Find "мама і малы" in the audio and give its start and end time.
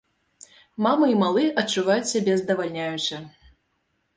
0.85-1.43